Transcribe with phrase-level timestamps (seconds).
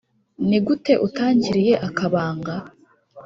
[0.47, 2.53] Ni gute utangiriye akabanga